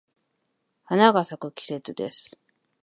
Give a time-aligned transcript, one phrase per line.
[0.85, 2.31] 花が咲く季節です。